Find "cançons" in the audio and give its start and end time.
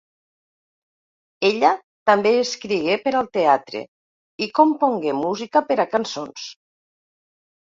5.93-6.49